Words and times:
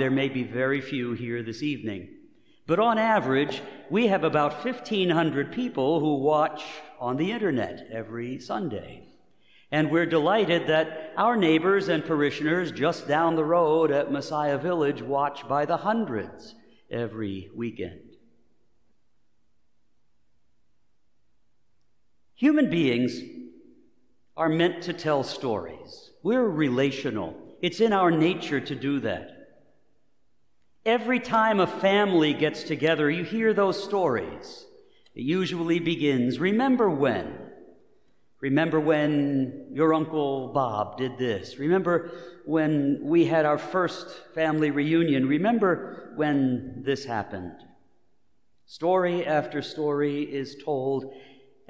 There 0.00 0.10
may 0.10 0.30
be 0.30 0.44
very 0.44 0.80
few 0.80 1.12
here 1.12 1.42
this 1.42 1.62
evening. 1.62 2.08
But 2.66 2.78
on 2.78 2.96
average, 2.96 3.60
we 3.90 4.06
have 4.06 4.24
about 4.24 4.64
1,500 4.64 5.52
people 5.52 6.00
who 6.00 6.14
watch 6.14 6.64
on 6.98 7.18
the 7.18 7.30
internet 7.30 7.86
every 7.92 8.38
Sunday. 8.38 9.04
And 9.70 9.90
we're 9.90 10.06
delighted 10.06 10.68
that 10.68 11.12
our 11.18 11.36
neighbors 11.36 11.88
and 11.88 12.02
parishioners 12.02 12.72
just 12.72 13.08
down 13.08 13.36
the 13.36 13.44
road 13.44 13.90
at 13.90 14.10
Messiah 14.10 14.56
Village 14.56 15.02
watch 15.02 15.46
by 15.46 15.66
the 15.66 15.76
hundreds 15.76 16.54
every 16.90 17.50
weekend. 17.54 18.16
Human 22.36 22.70
beings 22.70 23.20
are 24.34 24.48
meant 24.48 24.82
to 24.84 24.94
tell 24.94 25.22
stories. 25.22 26.12
We're 26.22 26.48
relational. 26.48 27.36
It's 27.60 27.80
in 27.80 27.92
our 27.92 28.10
nature 28.10 28.62
to 28.62 28.74
do 28.74 29.00
that. 29.00 29.39
Every 30.86 31.20
time 31.20 31.60
a 31.60 31.66
family 31.66 32.32
gets 32.32 32.62
together, 32.62 33.10
you 33.10 33.22
hear 33.22 33.52
those 33.52 33.82
stories. 33.82 34.64
It 35.14 35.22
usually 35.22 35.78
begins, 35.78 36.38
remember 36.38 36.88
when? 36.88 37.36
Remember 38.40 38.80
when 38.80 39.66
your 39.70 39.92
Uncle 39.92 40.48
Bob 40.48 40.96
did 40.96 41.18
this? 41.18 41.58
Remember 41.58 42.10
when 42.46 43.00
we 43.02 43.26
had 43.26 43.44
our 43.44 43.58
first 43.58 44.08
family 44.34 44.70
reunion? 44.70 45.28
Remember 45.28 46.12
when 46.16 46.82
this 46.82 47.04
happened? 47.04 47.56
Story 48.64 49.26
after 49.26 49.60
story 49.60 50.22
is 50.22 50.56
told, 50.64 51.12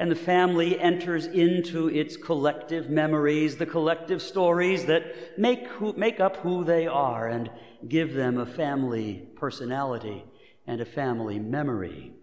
and 0.00 0.10
the 0.10 0.16
family 0.16 0.80
enters 0.80 1.26
into 1.26 1.88
its 1.88 2.16
collective 2.16 2.88
memories, 2.88 3.56
the 3.56 3.66
collective 3.66 4.22
stories 4.22 4.86
that 4.86 5.38
make, 5.38 5.66
who, 5.66 5.92
make 5.92 6.18
up 6.20 6.38
who 6.38 6.64
they 6.64 6.86
are 6.86 7.28
and 7.28 7.50
give 7.86 8.14
them 8.14 8.38
a 8.38 8.46
family 8.46 9.28
personality 9.36 10.24
and 10.66 10.80
a 10.80 10.86
family 10.86 11.38
memory. 11.38 12.14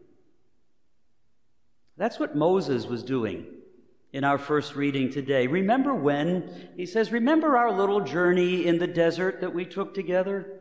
That's 1.97 2.19
what 2.19 2.35
Moses 2.35 2.87
was 2.87 3.03
doing 3.03 3.45
in 4.11 4.23
our 4.23 4.39
first 4.39 4.75
reading 4.75 5.11
today. 5.11 5.45
Remember 5.45 5.93
when? 5.93 6.71
He 6.75 6.87
says, 6.87 7.11
Remember 7.11 7.55
our 7.57 7.71
little 7.71 8.01
journey 8.01 8.65
in 8.65 8.79
the 8.79 8.87
desert 8.87 9.39
that 9.41 9.53
we 9.53 9.65
took 9.65 9.93
together? 9.93 10.56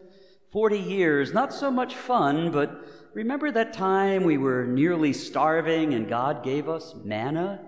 40 0.56 0.78
years, 0.78 1.34
not 1.34 1.52
so 1.52 1.70
much 1.70 1.94
fun, 1.94 2.50
but 2.50 2.82
remember 3.12 3.50
that 3.50 3.74
time 3.74 4.24
we 4.24 4.38
were 4.38 4.64
nearly 4.64 5.12
starving 5.12 5.92
and 5.92 6.08
God 6.08 6.42
gave 6.42 6.66
us 6.66 6.94
manna? 7.04 7.60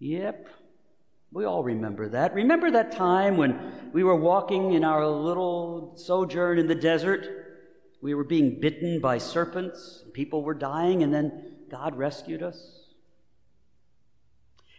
Yep, 0.00 0.50
we 1.32 1.46
all 1.46 1.62
remember 1.64 2.10
that. 2.10 2.34
Remember 2.34 2.70
that 2.72 2.92
time 2.92 3.38
when 3.38 3.90
we 3.94 4.04
were 4.04 4.16
walking 4.16 4.74
in 4.74 4.84
our 4.84 5.06
little 5.06 5.94
sojourn 5.96 6.58
in 6.58 6.66
the 6.66 6.74
desert? 6.74 7.26
We 8.02 8.12
were 8.12 8.24
being 8.24 8.60
bitten 8.60 9.00
by 9.00 9.16
serpents, 9.16 10.04
people 10.12 10.42
were 10.42 10.52
dying, 10.52 11.02
and 11.02 11.10
then 11.10 11.54
God 11.70 11.96
rescued 11.96 12.42
us? 12.42 12.92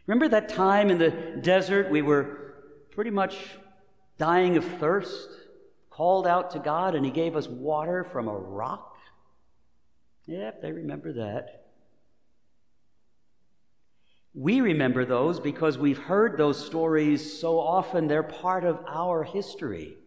Remember 0.05 0.29
that 0.29 0.49
time 0.49 0.91
in 0.91 0.99
the 0.99 1.39
desert 1.41 1.89
we 1.89 2.03
were 2.03 2.53
pretty 2.91 3.09
much 3.09 3.35
dying 4.19 4.57
of 4.57 4.65
thirst, 4.79 5.27
called 5.97 6.27
out 6.27 6.51
to 6.51 6.59
God, 6.59 6.93
and 6.93 7.03
He 7.03 7.11
gave 7.11 7.35
us 7.35 7.47
water 7.47 8.03
from 8.03 8.27
a 8.27 8.37
rock? 8.37 8.95
Yep, 10.27 10.61
they 10.61 10.71
remember 10.71 11.11
that. 11.13 11.65
We 14.35 14.61
remember 14.61 15.05
those 15.05 15.39
because 15.39 15.79
we've 15.79 15.97
heard 15.97 16.37
those 16.37 16.63
stories 16.63 17.39
so 17.39 17.59
often, 17.59 18.07
they're 18.07 18.21
part 18.21 18.63
of 18.63 18.79
our 18.87 19.23
history, 19.23 19.97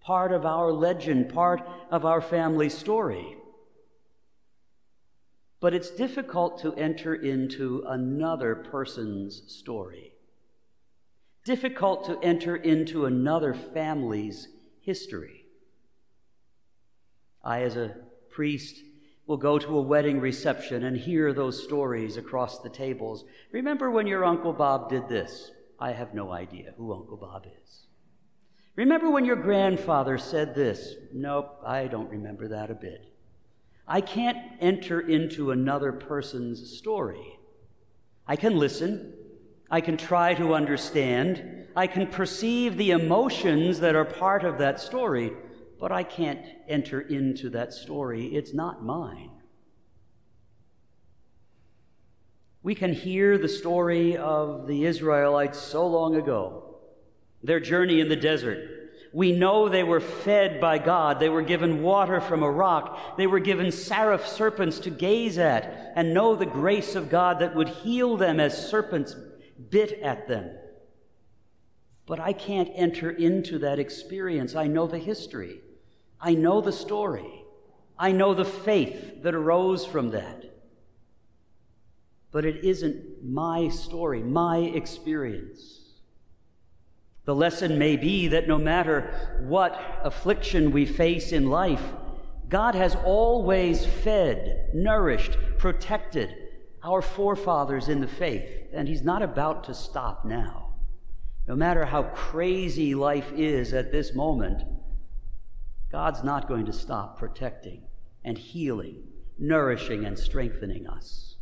part 0.00 0.32
of 0.32 0.46
our 0.46 0.72
legend, 0.72 1.34
part 1.34 1.60
of 1.90 2.06
our 2.06 2.22
family 2.22 2.70
story. 2.70 3.36
But 5.60 5.74
it's 5.74 5.90
difficult 5.90 6.62
to 6.62 6.72
enter 6.72 7.14
into 7.14 7.84
another 7.86 8.54
person's 8.54 9.42
story, 9.46 10.14
difficult 11.44 12.06
to 12.06 12.18
enter 12.20 12.56
into 12.56 13.04
another 13.04 13.52
family's 13.52 14.48
history. 14.84 15.46
I, 17.42 17.62
as 17.62 17.76
a 17.76 17.96
priest, 18.30 18.76
will 19.26 19.36
go 19.36 19.58
to 19.58 19.78
a 19.78 19.82
wedding 19.82 20.20
reception 20.20 20.84
and 20.84 20.96
hear 20.96 21.32
those 21.32 21.62
stories 21.62 22.16
across 22.16 22.60
the 22.60 22.68
tables. 22.68 23.24
Remember 23.52 23.90
when 23.90 24.06
your 24.06 24.24
Uncle 24.24 24.52
Bob 24.52 24.90
did 24.90 25.08
this? 25.08 25.50
I 25.78 25.92
have 25.92 26.14
no 26.14 26.32
idea 26.32 26.74
who 26.76 26.92
Uncle 26.92 27.16
Bob 27.16 27.46
is. 27.62 27.86
Remember 28.76 29.10
when 29.10 29.24
your 29.24 29.36
grandfather 29.36 30.18
said 30.18 30.54
this? 30.54 30.94
Nope, 31.12 31.60
I 31.64 31.86
don't 31.86 32.10
remember 32.10 32.48
that 32.48 32.70
a 32.70 32.74
bit. 32.74 33.06
I 33.86 34.00
can't 34.00 34.38
enter 34.60 35.00
into 35.00 35.50
another 35.50 35.92
person's 35.92 36.76
story. 36.76 37.38
I 38.26 38.36
can 38.36 38.58
listen. 38.58 39.14
I 39.70 39.80
can 39.80 39.96
try 39.96 40.34
to 40.34 40.54
understand. 40.54 41.63
I 41.76 41.86
can 41.86 42.06
perceive 42.06 42.76
the 42.76 42.92
emotions 42.92 43.80
that 43.80 43.96
are 43.96 44.04
part 44.04 44.44
of 44.44 44.58
that 44.58 44.80
story 44.80 45.32
but 45.84 45.92
I 45.92 46.02
can't 46.02 46.40
enter 46.66 47.00
into 47.00 47.50
that 47.50 47.74
story. 47.74 48.34
It's 48.34 48.54
not 48.54 48.82
mine. 48.82 49.30
We 52.62 52.74
can 52.74 52.94
hear 52.94 53.36
the 53.36 53.50
story 53.50 54.16
of 54.16 54.66
the 54.66 54.86
Israelites 54.86 55.58
so 55.58 55.86
long 55.86 56.16
ago, 56.16 56.76
their 57.42 57.60
journey 57.60 58.00
in 58.00 58.08
the 58.08 58.16
desert. 58.16 58.66
We 59.12 59.32
know 59.32 59.68
they 59.68 59.82
were 59.82 60.00
fed 60.00 60.58
by 60.60 60.78
God. 60.78 61.20
They 61.20 61.28
were 61.28 61.42
given 61.42 61.82
water 61.82 62.18
from 62.20 62.42
a 62.42 62.50
rock. 62.50 63.18
They 63.18 63.26
were 63.26 63.38
given 63.38 63.70
seraph 63.70 64.26
serpents 64.26 64.78
to 64.80 64.90
gaze 64.90 65.36
at 65.36 65.92
and 65.94 66.14
know 66.14 66.34
the 66.34 66.46
grace 66.46 66.94
of 66.94 67.10
God 67.10 67.40
that 67.40 67.54
would 67.54 67.68
heal 67.68 68.16
them 68.16 68.40
as 68.40 68.70
serpents 68.70 69.14
bit 69.68 70.00
at 70.00 70.26
them. 70.28 70.50
But 72.06 72.20
I 72.20 72.32
can't 72.32 72.70
enter 72.74 73.10
into 73.10 73.58
that 73.60 73.78
experience. 73.78 74.54
I 74.54 74.66
know 74.66 74.86
the 74.86 74.98
history. 74.98 75.60
I 76.20 76.34
know 76.34 76.60
the 76.60 76.72
story. 76.72 77.44
I 77.98 78.12
know 78.12 78.34
the 78.34 78.44
faith 78.44 79.22
that 79.22 79.34
arose 79.34 79.86
from 79.86 80.10
that. 80.10 80.44
But 82.30 82.44
it 82.44 82.64
isn't 82.64 83.24
my 83.24 83.68
story, 83.68 84.22
my 84.22 84.58
experience. 84.58 85.80
The 87.24 87.34
lesson 87.34 87.78
may 87.78 87.96
be 87.96 88.28
that 88.28 88.48
no 88.48 88.58
matter 88.58 89.38
what 89.46 89.80
affliction 90.02 90.72
we 90.72 90.84
face 90.84 91.32
in 91.32 91.48
life, 91.48 91.82
God 92.48 92.74
has 92.74 92.96
always 92.96 93.86
fed, 93.86 94.70
nourished, 94.74 95.38
protected 95.58 96.34
our 96.82 97.00
forefathers 97.00 97.88
in 97.88 98.00
the 98.00 98.06
faith, 98.06 98.46
and 98.72 98.86
He's 98.86 99.02
not 99.02 99.22
about 99.22 99.64
to 99.64 99.74
stop 99.74 100.24
now. 100.24 100.63
No 101.46 101.54
matter 101.54 101.84
how 101.84 102.04
crazy 102.04 102.94
life 102.94 103.30
is 103.32 103.74
at 103.74 103.92
this 103.92 104.14
moment, 104.14 104.62
God's 105.92 106.24
not 106.24 106.48
going 106.48 106.66
to 106.66 106.72
stop 106.72 107.18
protecting 107.18 107.82
and 108.24 108.38
healing, 108.38 109.02
nourishing 109.38 110.04
and 110.06 110.18
strengthening 110.18 110.86
us. 110.86 111.36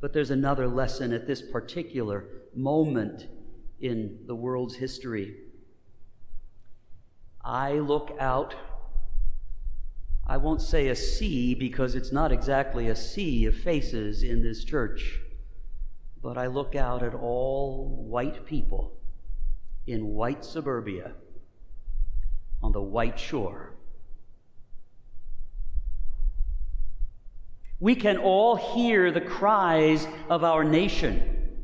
But 0.00 0.12
there's 0.12 0.30
another 0.30 0.68
lesson 0.68 1.12
at 1.12 1.26
this 1.26 1.42
particular 1.42 2.24
moment 2.54 3.26
in 3.80 4.20
the 4.26 4.34
world's 4.34 4.76
history. 4.76 5.36
I 7.44 7.74
look 7.74 8.16
out, 8.20 8.54
I 10.26 10.36
won't 10.36 10.62
say 10.62 10.88
a 10.88 10.96
sea 10.96 11.54
because 11.54 11.94
it's 11.94 12.12
not 12.12 12.32
exactly 12.32 12.88
a 12.88 12.96
sea 12.96 13.46
of 13.46 13.56
faces 13.56 14.22
in 14.22 14.42
this 14.42 14.64
church, 14.64 15.20
but 16.26 16.36
I 16.36 16.48
look 16.48 16.74
out 16.74 17.04
at 17.04 17.14
all 17.14 17.86
white 18.08 18.46
people 18.46 18.98
in 19.86 20.08
white 20.08 20.44
suburbia 20.44 21.12
on 22.60 22.72
the 22.72 22.82
white 22.82 23.16
shore. 23.16 23.76
We 27.78 27.94
can 27.94 28.16
all 28.16 28.56
hear 28.56 29.12
the 29.12 29.20
cries 29.20 30.08
of 30.28 30.42
our 30.42 30.64
nation, 30.64 31.62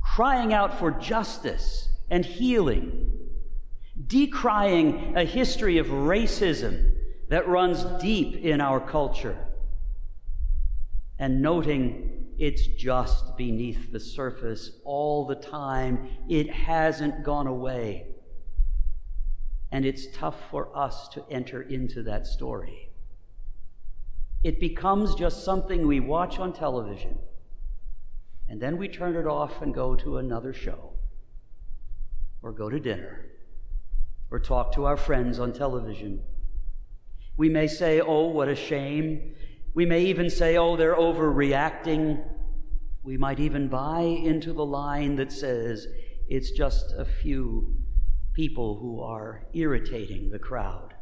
crying 0.00 0.52
out 0.52 0.80
for 0.80 0.90
justice 0.90 1.90
and 2.10 2.26
healing, 2.26 3.12
decrying 4.04 5.16
a 5.16 5.22
history 5.22 5.78
of 5.78 5.86
racism 5.86 6.92
that 7.28 7.46
runs 7.46 7.84
deep 8.02 8.34
in 8.34 8.60
our 8.60 8.80
culture, 8.80 9.38
and 11.20 11.40
noting 11.40 12.14
it's 12.38 12.66
just 12.66 13.36
beneath 13.36 13.92
the 13.92 14.00
surface 14.00 14.80
all 14.84 15.26
the 15.26 15.34
time. 15.34 16.08
It 16.28 16.50
hasn't 16.50 17.24
gone 17.24 17.46
away 17.46 18.14
and 19.74 19.84
it's 19.84 20.06
tough 20.14 20.36
for 20.52 20.70
us 20.78 21.08
to 21.08 21.24
enter 21.28 21.62
into 21.62 22.04
that 22.04 22.28
story. 22.28 22.90
It 24.44 24.60
becomes 24.60 25.16
just 25.16 25.44
something 25.44 25.88
we 25.88 25.98
watch 25.98 26.38
on 26.38 26.52
television, 26.52 27.18
and 28.48 28.62
then 28.62 28.78
we 28.78 28.86
turn 28.86 29.16
it 29.16 29.26
off 29.26 29.62
and 29.62 29.74
go 29.74 29.96
to 29.96 30.18
another 30.18 30.52
show, 30.52 30.92
or 32.40 32.52
go 32.52 32.70
to 32.70 32.78
dinner, 32.78 33.26
or 34.30 34.38
talk 34.38 34.72
to 34.74 34.84
our 34.84 34.96
friends 34.96 35.40
on 35.40 35.52
television. 35.52 36.22
We 37.36 37.48
may 37.48 37.66
say, 37.66 38.00
oh, 38.00 38.28
what 38.28 38.48
a 38.48 38.54
shame. 38.54 39.34
We 39.74 39.86
may 39.86 40.04
even 40.04 40.30
say, 40.30 40.56
oh, 40.56 40.76
they're 40.76 40.96
overreacting. 40.96 42.24
We 43.02 43.18
might 43.18 43.40
even 43.40 43.68
buy 43.68 44.00
into 44.00 44.52
the 44.52 44.64
line 44.64 45.16
that 45.16 45.32
says 45.32 45.88
it's 46.28 46.52
just 46.52 46.94
a 46.96 47.04
few 47.04 47.76
people 48.32 48.78
who 48.78 49.00
are 49.00 49.42
irritating 49.52 50.30
the 50.30 50.38
crowd. 50.38 50.94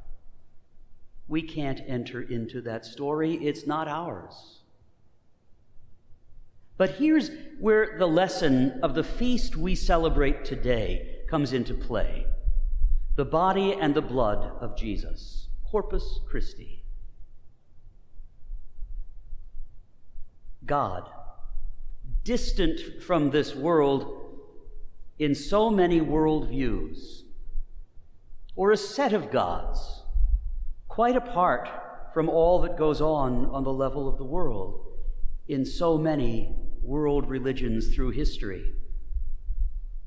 We 1.28 1.42
can't 1.42 1.80
enter 1.86 2.22
into 2.22 2.60
that 2.62 2.84
story, 2.84 3.34
it's 3.34 3.66
not 3.66 3.88
ours. 3.88 4.62
But 6.76 6.96
here's 6.96 7.30
where 7.60 7.96
the 7.98 8.08
lesson 8.08 8.80
of 8.82 8.94
the 8.94 9.04
feast 9.04 9.56
we 9.56 9.74
celebrate 9.74 10.44
today 10.44 11.20
comes 11.28 11.52
into 11.52 11.74
play 11.74 12.26
the 13.14 13.24
body 13.26 13.74
and 13.74 13.94
the 13.94 14.02
blood 14.02 14.52
of 14.60 14.74
Jesus, 14.74 15.48
Corpus 15.70 16.20
Christi. 16.26 16.81
God, 20.64 21.08
distant 22.24 23.02
from 23.02 23.30
this 23.30 23.54
world 23.54 24.18
in 25.18 25.34
so 25.34 25.70
many 25.70 26.00
worldviews, 26.00 27.22
or 28.54 28.70
a 28.70 28.76
set 28.76 29.12
of 29.12 29.30
gods, 29.30 30.02
quite 30.88 31.16
apart 31.16 31.68
from 32.12 32.28
all 32.28 32.60
that 32.60 32.76
goes 32.76 33.00
on 33.00 33.46
on 33.46 33.64
the 33.64 33.72
level 33.72 34.08
of 34.08 34.18
the 34.18 34.24
world 34.24 34.86
in 35.48 35.64
so 35.64 35.96
many 35.96 36.54
world 36.82 37.28
religions 37.28 37.94
through 37.94 38.10
history. 38.10 38.72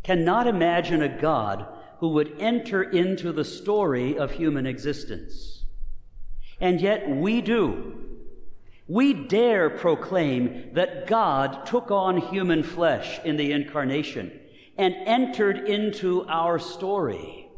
Cannot 0.04 0.48
imagine 0.48 1.02
a 1.02 1.22
God 1.22 1.66
who 2.00 2.10
would 2.10 2.36
enter 2.40 2.84
into 2.84 3.32
the 3.32 3.44
story 3.44 4.18
of 4.18 4.32
human 4.32 4.66
existence. 4.66 5.64
And 6.60 6.80
yet 6.80 7.10
we 7.10 7.42
do. 7.42 8.05
We 8.88 9.14
dare 9.14 9.70
proclaim 9.70 10.72
that 10.74 11.08
God 11.08 11.66
took 11.66 11.90
on 11.90 12.18
human 12.18 12.64
flesh 12.64 13.20
in 13.24 13.38
the 13.38 13.52
incarnation 13.52 14.40
and 14.78 14.94
entered 14.94 15.68
into 15.68 16.26
our 16.28 16.60
story. 16.60 17.50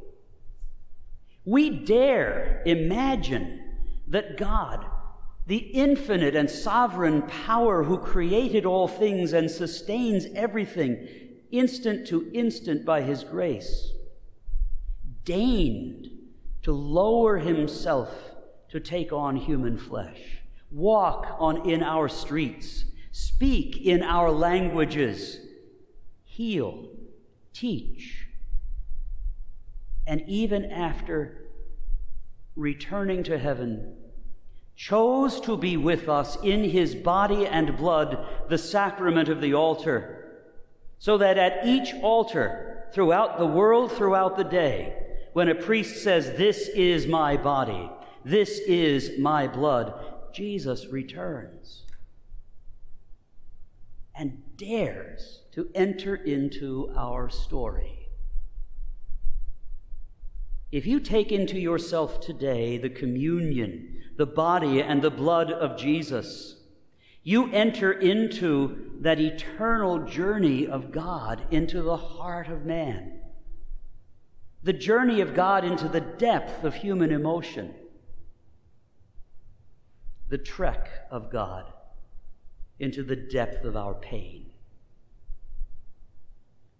We 1.43 1.69
dare 1.69 2.61
imagine 2.65 3.63
that 4.07 4.37
God 4.37 4.85
the 5.47 5.57
infinite 5.57 6.35
and 6.35 6.49
sovereign 6.49 7.21
power 7.21 7.83
who 7.83 7.97
created 7.97 8.65
all 8.65 8.87
things 8.87 9.31
and 9.31 9.49
sustains 9.49 10.25
everything 10.35 11.07
instant 11.51 12.05
to 12.07 12.29
instant 12.33 12.85
by 12.85 13.01
his 13.01 13.23
grace, 13.23 13.93
deigned 15.23 16.09
to 16.63 16.73
lower 16.73 17.37
himself 17.37 18.13
to 18.67 18.79
take 18.81 19.13
on 19.13 19.37
human 19.37 19.77
flesh, 19.77 20.41
walk 20.71 21.35
on 21.39 21.69
in 21.69 21.83
our 21.83 22.07
streets, 22.09 22.85
speak 23.11 23.85
in 23.85 24.03
our 24.03 24.31
languages, 24.31 25.39
heal, 26.23 26.89
teach, 27.53 28.27
and 30.05 30.21
even 30.27 30.65
after 30.65 31.45
returning 32.55 33.23
to 33.23 33.37
heaven, 33.37 33.95
chose 34.75 35.41
to 35.41 35.57
be 35.57 35.75
with 35.75 36.07
us 36.07 36.37
in 36.43 36.63
his 36.63 36.95
body 36.95 37.47
and 37.47 37.77
blood, 37.77 38.25
the 38.47 38.57
sacrament 38.57 39.27
of 39.27 39.41
the 39.41 39.53
altar, 39.53 40.43
so 40.99 41.17
that 41.17 41.37
at 41.37 41.65
each 41.65 41.93
altar 42.01 42.87
throughout 42.93 43.37
the 43.37 43.45
world, 43.45 43.91
throughout 43.91 44.37
the 44.37 44.43
day, 44.43 44.95
when 45.33 45.49
a 45.49 45.55
priest 45.55 46.03
says, 46.03 46.37
This 46.37 46.67
is 46.69 47.05
my 47.05 47.37
body, 47.37 47.91
this 48.23 48.59
is 48.59 49.19
my 49.19 49.47
blood, 49.47 49.93
Jesus 50.33 50.87
returns 50.87 51.83
and 54.15 54.41
dares 54.57 55.43
to 55.51 55.69
enter 55.75 56.15
into 56.15 56.91
our 56.97 57.29
story. 57.29 58.09
If 60.71 60.85
you 60.85 60.99
take 60.99 61.31
into 61.31 61.59
yourself 61.59 62.19
today 62.19 62.77
the 62.77 62.89
communion, 62.89 64.01
the 64.17 64.25
body 64.25 64.81
and 64.81 65.01
the 65.01 65.11
blood 65.11 65.51
of 65.51 65.77
Jesus, 65.77 66.55
you 67.23 67.51
enter 67.53 67.91
into 67.91 68.91
that 69.01 69.19
eternal 69.19 69.99
journey 69.99 70.67
of 70.67 70.91
God 70.91 71.45
into 71.51 71.81
the 71.81 71.97
heart 71.97 72.47
of 72.47 72.65
man. 72.65 73.19
The 74.63 74.73
journey 74.73 75.21
of 75.21 75.35
God 75.35 75.63
into 75.63 75.87
the 75.87 76.01
depth 76.01 76.63
of 76.63 76.75
human 76.75 77.11
emotion. 77.11 77.73
The 80.29 80.37
trek 80.37 80.89
of 81.09 81.31
God 81.31 81.71
into 82.79 83.03
the 83.03 83.15
depth 83.15 83.63
of 83.63 83.75
our 83.75 83.93
pain. 83.93 84.51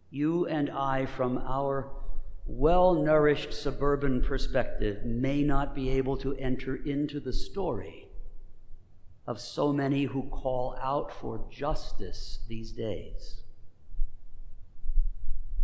You 0.09 0.47
and 0.47 0.69
I, 0.69 1.05
from 1.05 1.37
our 1.39 1.89
well 2.45 2.93
nourished 2.93 3.53
suburban 3.53 4.21
perspective 4.21 5.03
may 5.05 5.43
not 5.43 5.75
be 5.75 5.89
able 5.89 6.17
to 6.17 6.35
enter 6.35 6.75
into 6.75 7.19
the 7.19 7.33
story 7.33 8.07
of 9.25 9.41
so 9.41 9.73
many 9.73 10.05
who 10.05 10.23
call 10.23 10.77
out 10.81 11.11
for 11.11 11.45
justice 11.51 12.39
these 12.47 12.71
days. 12.71 13.41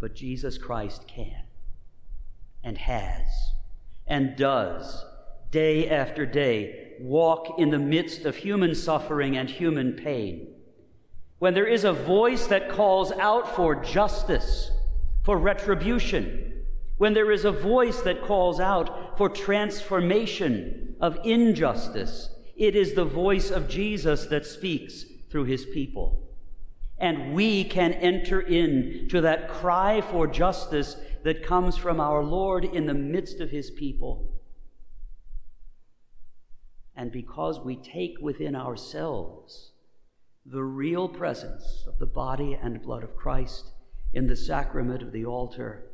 But 0.01 0.15
Jesus 0.15 0.57
Christ 0.57 1.07
can, 1.07 1.43
and 2.61 2.77
has, 2.77 3.29
and 4.05 4.35
does, 4.35 5.05
day 5.49 5.89
after 5.89 6.25
day, 6.25 6.82
walk 6.99 7.59
in 7.59 7.69
the 7.69 7.79
midst 7.79 8.25
of 8.25 8.35
human 8.35 8.75
suffering 8.75 9.37
and 9.37 9.49
human 9.49 9.93
pain. 9.93 10.53
When 11.39 11.53
there 11.53 11.67
is 11.67 11.83
a 11.83 11.93
voice 11.93 12.47
that 12.47 12.69
calls 12.69 13.11
out 13.11 13.55
for 13.55 13.75
justice, 13.75 14.71
for 15.23 15.37
retribution, 15.37 16.65
when 16.97 17.13
there 17.13 17.31
is 17.31 17.45
a 17.45 17.51
voice 17.51 18.01
that 18.01 18.23
calls 18.23 18.59
out 18.59 19.17
for 19.17 19.29
transformation 19.29 20.95
of 21.01 21.19
injustice, 21.23 22.29
it 22.55 22.75
is 22.75 22.93
the 22.93 23.05
voice 23.05 23.51
of 23.51 23.67
Jesus 23.67 24.25
that 24.27 24.45
speaks 24.45 25.05
through 25.29 25.45
his 25.45 25.65
people. 25.65 26.29
And 26.97 27.33
we 27.33 27.63
can 27.63 27.93
enter 27.93 28.39
into 28.39 29.19
that 29.21 29.49
cry 29.49 30.01
for 30.01 30.27
justice 30.27 30.95
that 31.23 31.43
comes 31.43 31.75
from 31.75 31.99
our 31.99 32.23
Lord 32.23 32.63
in 32.63 32.85
the 32.85 32.93
midst 32.93 33.39
of 33.39 33.49
his 33.49 33.71
people. 33.71 34.32
And 36.95 37.11
because 37.11 37.59
we 37.59 37.75
take 37.75 38.15
within 38.21 38.55
ourselves 38.55 39.71
the 40.45 40.63
real 40.63 41.07
presence 41.07 41.85
of 41.87 41.99
the 41.99 42.05
body 42.05 42.57
and 42.61 42.81
blood 42.81 43.03
of 43.03 43.15
Christ 43.15 43.71
in 44.13 44.27
the 44.27 44.35
sacrament 44.35 45.01
of 45.01 45.11
the 45.11 45.25
altar, 45.25 45.85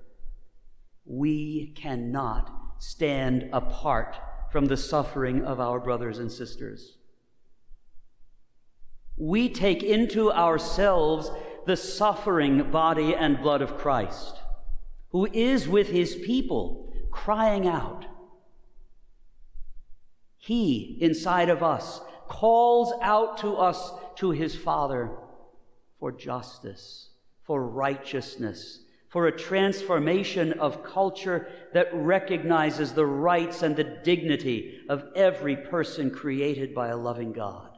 we 1.05 1.73
cannot 1.75 2.51
stand 2.79 3.49
apart 3.53 4.17
from 4.51 4.65
the 4.65 4.77
suffering 4.77 5.43
of 5.45 5.59
our 5.59 5.79
brothers 5.79 6.19
and 6.19 6.31
sisters. 6.31 6.97
We 9.17 9.49
take 9.49 9.83
into 9.83 10.31
ourselves 10.31 11.29
the 11.65 11.77
suffering 11.77 12.71
body 12.71 13.13
and 13.15 13.41
blood 13.41 13.61
of 13.61 13.77
Christ, 13.77 14.37
who 15.09 15.27
is 15.33 15.67
with 15.67 15.89
his 15.89 16.15
people 16.15 16.91
crying 17.11 17.67
out. 17.67 18.05
He, 20.39 20.97
inside 20.99 21.49
of 21.49 21.61
us, 21.61 22.01
calls 22.27 22.93
out 23.01 23.37
to 23.39 23.55
us 23.55 23.91
to 24.15 24.31
his 24.31 24.55
Father 24.55 25.11
for 25.99 26.11
justice, 26.11 27.09
for 27.43 27.63
righteousness, 27.63 28.79
for 29.09 29.27
a 29.27 29.37
transformation 29.37 30.53
of 30.53 30.83
culture 30.83 31.47
that 31.73 31.89
recognizes 31.93 32.93
the 32.93 33.05
rights 33.05 33.63
and 33.63 33.75
the 33.75 33.83
dignity 33.83 34.79
of 34.87 35.03
every 35.15 35.55
person 35.55 36.09
created 36.09 36.73
by 36.73 36.87
a 36.87 36.97
loving 36.97 37.33
God. 37.33 37.69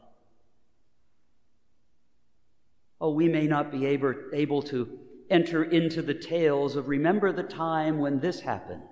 Oh, 2.99 3.11
we 3.11 3.27
may 3.27 3.47
not 3.47 3.71
be 3.71 3.87
able, 3.87 4.13
able 4.33 4.61
to 4.63 4.99
enter 5.31 5.63
into 5.63 6.01
the 6.01 6.13
tales 6.13 6.75
of 6.75 6.87
remember 6.89 7.31
the 7.31 7.41
time 7.41 7.97
when 7.97 8.19
this 8.19 8.41
happened 8.41 8.83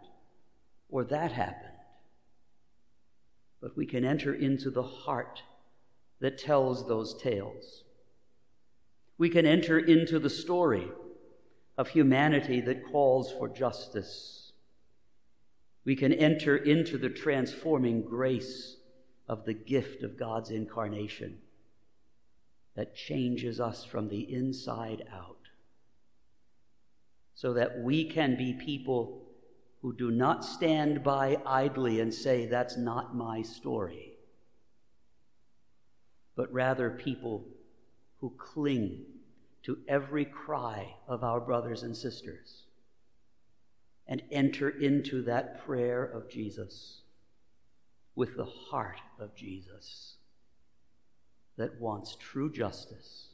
or 0.90 1.04
that 1.04 1.32
happened, 1.32 1.69
but 3.62 3.76
we 3.76 3.86
can 3.86 4.06
enter 4.06 4.34
into 4.34 4.70
the 4.70 4.84
heart 4.84 5.42
that 6.20 6.38
tells 6.38 6.88
those 6.88 7.14
tales. 7.22 7.84
We 9.18 9.30
can 9.30 9.46
enter 9.46 9.78
into 9.78 10.20
the 10.20 10.30
story 10.30 10.88
of 11.78 11.90
humanity 11.90 12.62
that 12.62 12.86
calls 12.86 13.32
for 13.32 13.48
justice. 13.48 14.52
We 15.86 15.96
can 15.96 16.14
enter 16.14 16.58
into 16.58 16.98
the 16.98 17.10
transforming 17.10 18.02
grace 18.02 18.78
of 19.28 19.46
the 19.46 19.54
gift 19.54 20.04
of 20.04 20.18
God's 20.18 20.50
incarnation 20.50 21.40
that 22.76 22.96
changes 22.96 23.60
us 23.60 23.84
from 23.84 24.10
the 24.10 24.22
inside 24.34 25.04
out 25.14 25.38
so 27.34 27.54
that 27.54 27.80
we 27.80 28.04
can 28.04 28.36
be 28.36 28.54
people 28.54 29.29
who 29.82 29.94
do 29.96 30.12
not 30.12 30.44
stand 30.44 31.04
by 31.04 31.38
idly 31.46 32.00
and 32.00 32.14
say, 32.14 32.46
That's 32.46 32.78
not 32.78 33.16
my 33.16 33.42
story, 33.42 34.14
but 36.36 36.52
rather 36.52 36.90
people 36.90 37.46
who 38.20 38.34
cling 38.38 39.06
to 39.64 39.78
every 39.88 40.26
cry 40.26 40.96
of 41.08 41.24
our 41.24 41.40
brothers 41.40 41.84
and 41.84 41.96
sisters 41.96 42.64
and 44.08 44.24
enter 44.32 44.70
into 44.70 45.22
that 45.24 45.66
prayer 45.66 46.04
of 46.04 46.30
Jesus 46.30 47.02
with 48.16 48.36
the 48.36 48.46
heart 48.46 49.00
of 49.20 49.36
Jesus 49.36 50.16
that 51.58 51.80
wants 51.80 52.18
true 52.20 52.52
justice 52.52 53.28